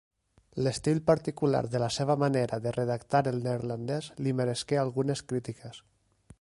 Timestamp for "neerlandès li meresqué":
3.49-4.81